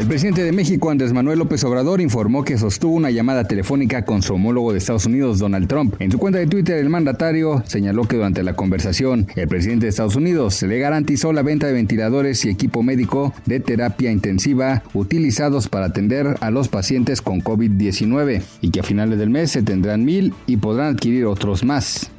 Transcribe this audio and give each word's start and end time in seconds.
El 0.00 0.06
presidente 0.06 0.42
de 0.42 0.50
México, 0.50 0.90
Andrés 0.90 1.12
Manuel 1.12 1.38
López 1.38 1.62
Obrador, 1.62 2.00
informó 2.00 2.42
que 2.42 2.56
sostuvo 2.56 2.94
una 2.94 3.10
llamada 3.10 3.44
telefónica 3.44 4.06
con 4.06 4.22
su 4.22 4.32
homólogo 4.32 4.72
de 4.72 4.78
Estados 4.78 5.04
Unidos, 5.04 5.38
Donald 5.38 5.68
Trump. 5.68 5.96
En 5.98 6.10
su 6.10 6.18
cuenta 6.18 6.38
de 6.38 6.46
Twitter, 6.46 6.78
el 6.78 6.88
mandatario 6.88 7.62
señaló 7.66 8.04
que 8.04 8.16
durante 8.16 8.42
la 8.42 8.54
conversación, 8.54 9.26
el 9.36 9.46
presidente 9.46 9.84
de 9.84 9.90
Estados 9.90 10.16
Unidos 10.16 10.62
le 10.62 10.78
garantizó 10.78 11.34
la 11.34 11.42
venta 11.42 11.66
de 11.66 11.74
ventiladores 11.74 12.42
y 12.46 12.48
equipo 12.48 12.82
médico 12.82 13.34
de 13.44 13.60
terapia 13.60 14.10
intensiva 14.10 14.82
utilizados 14.94 15.68
para 15.68 15.86
atender 15.86 16.34
a 16.40 16.50
los 16.50 16.68
pacientes 16.68 17.20
con 17.20 17.42
COVID-19 17.42 18.42
y 18.62 18.70
que 18.70 18.80
a 18.80 18.84
finales 18.84 19.18
del 19.18 19.28
mes 19.28 19.50
se 19.50 19.62
tendrán 19.62 20.06
mil 20.06 20.32
y 20.46 20.56
podrán 20.56 20.94
adquirir 20.94 21.26
otros 21.26 21.62
más. 21.62 22.10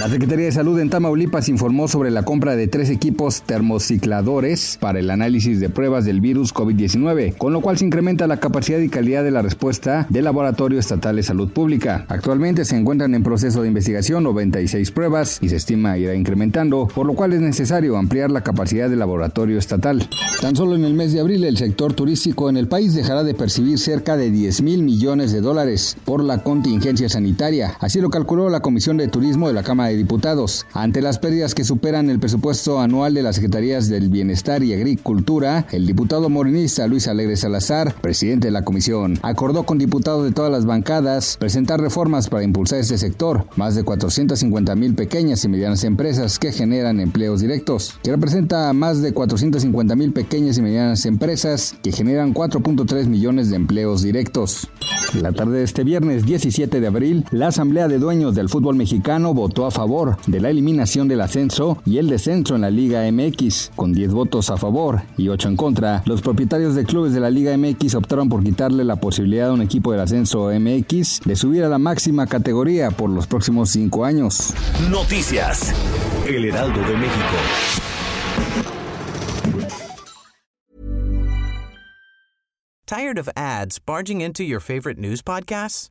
La 0.00 0.08
Secretaría 0.08 0.46
de 0.46 0.52
Salud 0.52 0.80
en 0.80 0.88
Tamaulipas 0.88 1.50
informó 1.50 1.86
sobre 1.86 2.10
la 2.10 2.22
compra 2.22 2.56
de 2.56 2.68
tres 2.68 2.88
equipos 2.88 3.42
termocicladores 3.42 4.78
para 4.80 4.98
el 4.98 5.10
análisis 5.10 5.60
de 5.60 5.68
pruebas 5.68 6.06
del 6.06 6.22
virus 6.22 6.54
COVID-19, 6.54 7.36
con 7.36 7.52
lo 7.52 7.60
cual 7.60 7.76
se 7.76 7.84
incrementa 7.84 8.26
la 8.26 8.40
capacidad 8.40 8.78
y 8.78 8.88
calidad 8.88 9.24
de 9.24 9.30
la 9.30 9.42
respuesta 9.42 10.06
del 10.08 10.24
Laboratorio 10.24 10.78
Estatal 10.78 11.16
de 11.16 11.22
Salud 11.22 11.52
Pública. 11.52 12.06
Actualmente 12.08 12.64
se 12.64 12.78
encuentran 12.78 13.14
en 13.14 13.22
proceso 13.22 13.60
de 13.60 13.68
investigación 13.68 14.24
96 14.24 14.90
pruebas 14.90 15.38
y 15.42 15.50
se 15.50 15.56
estima 15.56 15.98
irá 15.98 16.14
incrementando, 16.14 16.88
por 16.88 17.04
lo 17.04 17.12
cual 17.12 17.34
es 17.34 17.42
necesario 17.42 17.98
ampliar 17.98 18.30
la 18.30 18.42
capacidad 18.42 18.88
del 18.88 19.00
laboratorio 19.00 19.58
estatal. 19.58 20.08
Tan 20.40 20.56
solo 20.56 20.76
en 20.76 20.86
el 20.86 20.94
mes 20.94 21.12
de 21.12 21.20
abril 21.20 21.44
el 21.44 21.58
sector 21.58 21.92
turístico 21.92 22.48
en 22.48 22.56
el 22.56 22.68
país 22.68 22.94
dejará 22.94 23.22
de 23.22 23.34
percibir 23.34 23.78
cerca 23.78 24.16
de 24.16 24.30
10 24.30 24.62
mil 24.62 24.82
millones 24.82 25.30
de 25.30 25.42
dólares 25.42 25.98
por 26.06 26.24
la 26.24 26.42
contingencia 26.42 27.10
sanitaria. 27.10 27.76
Así 27.80 28.00
lo 28.00 28.08
calculó 28.08 28.48
la 28.48 28.60
Comisión 28.60 28.96
de 28.96 29.08
Turismo 29.08 29.46
de 29.46 29.52
la 29.52 29.62
Cámara 29.62 29.89
de 29.90 29.98
Diputados. 29.98 30.66
Ante 30.72 31.02
las 31.02 31.18
pérdidas 31.18 31.54
que 31.54 31.64
superan 31.64 32.10
el 32.10 32.18
presupuesto 32.18 32.80
anual 32.80 33.14
de 33.14 33.22
las 33.22 33.36
Secretarías 33.36 33.88
del 33.88 34.08
Bienestar 34.08 34.62
y 34.62 34.72
Agricultura, 34.72 35.66
el 35.70 35.86
diputado 35.86 36.28
morenista 36.28 36.86
Luis 36.86 37.08
Alegre 37.08 37.36
Salazar, 37.36 37.94
presidente 38.00 38.48
de 38.48 38.52
la 38.52 38.64
comisión, 38.64 39.18
acordó 39.22 39.64
con 39.64 39.78
diputados 39.78 40.24
de 40.24 40.32
todas 40.32 40.50
las 40.50 40.64
bancadas 40.64 41.36
presentar 41.38 41.80
reformas 41.80 42.28
para 42.28 42.44
impulsar 42.44 42.78
este 42.78 42.98
sector, 42.98 43.46
más 43.56 43.74
de 43.74 43.84
450 43.84 44.74
mil 44.76 44.94
pequeñas 44.94 45.44
y 45.44 45.48
medianas 45.48 45.84
empresas 45.84 46.38
que 46.38 46.52
generan 46.52 47.00
empleos 47.00 47.40
directos, 47.40 47.98
que 48.02 48.10
representa 48.10 48.72
más 48.72 49.02
de 49.02 49.12
450 49.12 49.96
mil 49.96 50.12
pequeñas 50.12 50.58
y 50.58 50.62
medianas 50.62 51.06
empresas 51.06 51.74
que 51.82 51.92
generan 51.92 52.34
4.3 52.34 53.06
millones 53.06 53.50
de 53.50 53.56
empleos 53.56 54.02
directos. 54.02 54.68
La 55.20 55.32
tarde 55.32 55.58
de 55.58 55.64
este 55.64 55.82
viernes 55.82 56.24
17 56.24 56.80
de 56.80 56.86
abril, 56.86 57.24
la 57.32 57.48
Asamblea 57.48 57.88
de 57.88 57.98
Dueños 57.98 58.34
del 58.34 58.48
Fútbol 58.48 58.76
Mexicano 58.76 59.34
votó 59.34 59.66
a 59.70 59.72
favor 59.72 60.16
de 60.26 60.40
la 60.40 60.50
eliminación 60.50 61.06
del 61.06 61.20
ascenso 61.20 61.80
y 61.86 61.98
el 61.98 62.08
descenso 62.08 62.56
en 62.56 62.62
la 62.62 62.70
Liga 62.70 63.10
MX. 63.10 63.70
Con 63.76 63.92
10 63.92 64.12
votos 64.12 64.50
a 64.50 64.56
favor 64.56 65.02
y 65.16 65.28
8 65.28 65.48
en 65.48 65.56
contra, 65.56 66.02
los 66.06 66.22
propietarios 66.22 66.74
de 66.74 66.84
clubes 66.84 67.12
de 67.12 67.20
la 67.20 67.30
Liga 67.30 67.56
MX 67.56 67.94
optaron 67.94 68.28
por 68.28 68.42
quitarle 68.42 68.84
la 68.84 68.96
posibilidad 68.96 69.50
a 69.50 69.52
un 69.52 69.62
equipo 69.62 69.92
del 69.92 70.00
ascenso 70.00 70.50
MX 70.52 71.20
de 71.24 71.36
subir 71.36 71.62
a 71.62 71.68
la 71.68 71.78
máxima 71.78 72.26
categoría 72.26 72.90
por 72.90 73.10
los 73.10 73.28
próximos 73.28 73.70
5 73.70 74.04
años. 74.04 74.52
Noticias. 74.90 75.72
El 76.26 76.44
Heraldo 76.44 76.80
de 76.80 76.96
México. 76.96 77.36
Tired 82.86 83.18
of 83.18 83.28
ads 83.36 83.78
barging 83.78 84.20
into 84.20 84.42
your 84.42 84.58
favorite 84.58 84.98
news 84.98 85.22
podcasts? 85.22 85.90